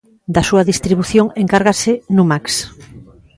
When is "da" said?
0.33-0.41